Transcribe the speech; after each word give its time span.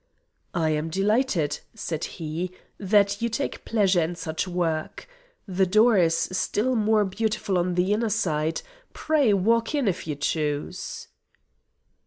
"I 0.55 0.71
am 0.71 0.89
delighted," 0.89 1.59
said 1.75 2.05
he, 2.05 2.49
"that 2.79 3.21
you 3.21 3.29
take 3.29 3.63
pleasure 3.65 4.01
in 4.01 4.15
such 4.15 4.47
work. 4.47 5.07
The 5.47 5.67
door 5.67 5.95
is 5.95 6.17
still 6.17 6.75
more 6.75 7.05
beautiful 7.05 7.55
on 7.59 7.75
the 7.75 7.93
inner 7.93 8.09
side, 8.09 8.63
pray 8.93 9.31
walk 9.31 9.75
in 9.75 9.87
if 9.87 10.07
you 10.07 10.15
choose." 10.15 11.07